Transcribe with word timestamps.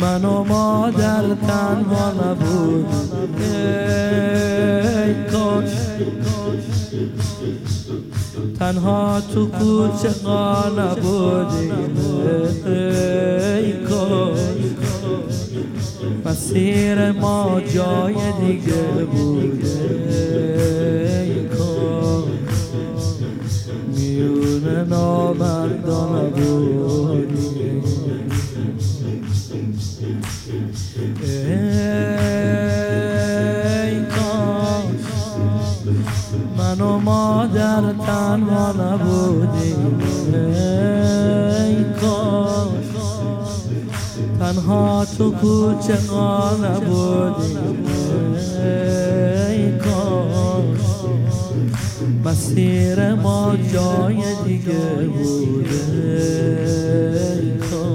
من 0.00 0.24
و 0.24 0.44
مادر 0.44 1.34
تنها 1.34 2.12
نبود. 2.12 2.86
ای 5.04 5.14
کاش. 5.32 5.70
تنها 8.58 9.20
تو 9.34 9.46
کوچه 9.46 10.08
قا 10.24 10.68
نبودیم 10.78 11.96
ای 12.66 13.72
کاش. 13.72 14.38
مسیر 16.26 17.12
ما 17.12 17.60
جای 17.74 18.14
دیگه 18.40 19.04
بوده 19.12 19.78
ای 21.22 21.44
کاش. 21.44 22.24
میون 23.96 24.88
نامردان 24.88 25.53
ای 30.46 30.52
کاش. 34.06 35.04
من 36.58 36.80
و 36.80 36.98
مادر 36.98 37.80
تنها 38.06 38.72
نبودیم 38.72 39.98
ای 40.34 41.84
کاش 42.00 42.68
تنها 44.40 45.06
تو 45.18 45.30
کوچه 45.30 45.98
نبودیم 46.64 47.84
ای 49.48 49.72
کاش 49.78 50.84
مسیر 52.24 53.14
ما 53.14 53.56
جای 53.72 54.16
دیگه 54.44 55.06
بوده 55.06 55.84
ای 57.42 57.50
کاش 57.58 57.93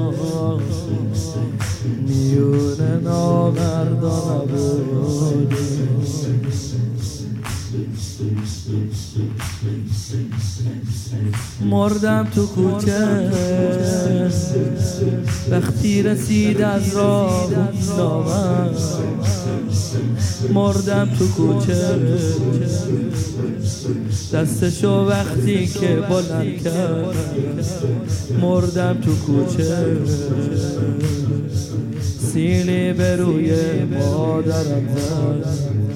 مردم 11.62 12.28
تو 12.36 12.46
کوچه. 12.48 13.32
وقتی 15.52 16.04
رسید 16.04 16.62
از 16.62 16.96
راه 16.96 17.50
نامم 17.98 18.70
مردم 20.54 21.10
تو 21.20 21.28
کوچه. 21.28 22.00
دستشو 24.34 24.90
وقتی 24.90 25.68
که 25.68 25.96
بلند 26.10 26.64
کرد. 26.64 27.16
مردم 28.42 28.98
تو 29.02 29.16
کوچه. 29.16 29.98
سیلی 32.34 32.94
به 32.94 33.16
روی 33.16 33.52
مادرم 33.84 34.88
زد. 34.96 35.89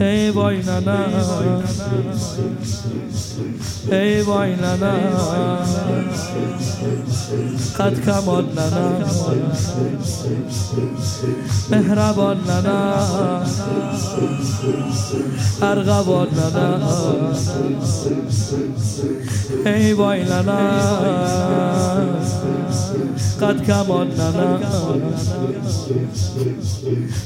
ای 0.00 0.30
وای 0.30 0.62
نانا 0.62 0.98
ای 3.92 4.22
وای 4.22 4.56
نانا 4.56 4.92
قد 7.78 8.00
کمان 8.00 8.44
نانا 8.54 9.06
مهربان 11.70 12.38
نانا 12.46 12.78
ارغبان 15.62 16.28
نانا 16.34 16.90
ای 19.66 19.92
وای 19.92 20.24
نانا 20.24 21.53
قد 23.44 23.66
کمان 23.66 24.08
نانا 24.16 24.58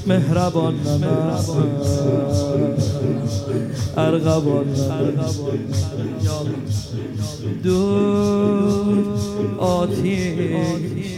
مهربان 0.06 0.74
نانا 0.84 1.38
ارغبان 3.96 4.66
دور 7.62 9.04
آتیش 9.58 11.08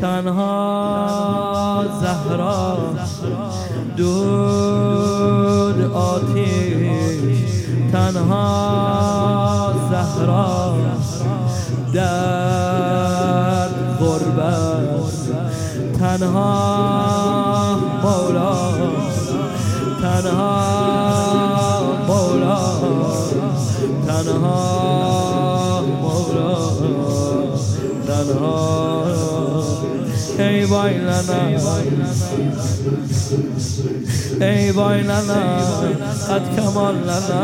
تنها 0.00 1.84
زهرا. 2.00 2.78
دور 3.96 5.76
آتیش 5.94 7.40
تنها 7.92 9.72
زهرا. 9.90 10.99
تنها 16.00 17.76
مولا 18.02 18.54
تنها 20.02 20.52
مولا 22.08 22.58
تنها 24.06 25.82
مولا 26.02 26.56
تنها. 28.06 28.80
ای 30.38 30.64
وای 30.64 30.98
لنا 30.98 31.58
ای 34.40 34.70
وای 34.70 35.02
لنا 35.02 35.40
قد 36.28 36.56
کمال 36.56 36.94
لنا 36.94 37.40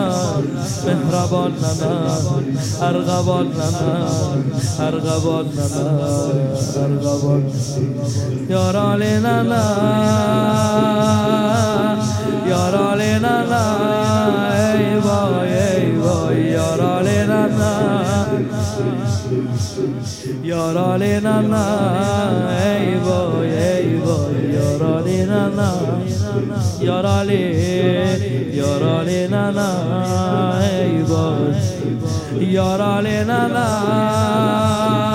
مهربان 0.87 1.53
لنا 1.62 1.93
ارغبان 2.89 3.47
لنا 3.47 4.09
ارغبان 4.81 5.47
لنا 5.57 5.87
ارغبان 6.84 7.43
یارال 8.51 9.01
لنا 9.01 9.62
یارال 12.49 12.99
لنا 12.99 13.65
ای 14.55 14.99
وای 14.99 15.53
ای 15.59 15.99
وای 15.99 16.41
یارال 16.51 17.09
لنا 17.33 17.73
یارال 20.45 21.03
لنا 21.03 21.67
ای 22.49 22.95
وای 22.97 23.51
ای 23.69 23.97
وای 23.97 24.53
یارال 24.55 25.09
لنا 25.09 25.73
یارالی 26.86 27.44
یارالی 28.52 29.28
نانا 29.28 29.70
ای 30.58 31.02
وای 31.02 32.52
یارالی 32.52 33.24
نانا 33.24 35.06